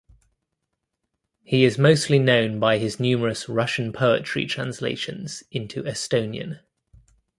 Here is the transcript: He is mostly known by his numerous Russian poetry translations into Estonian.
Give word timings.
He 1.43 1.63
is 1.63 1.77
mostly 1.77 2.17
known 2.17 2.59
by 2.59 2.79
his 2.79 2.99
numerous 2.99 3.47
Russian 3.47 3.93
poetry 3.93 4.47
translations 4.47 5.43
into 5.51 5.83
Estonian. 5.83 6.61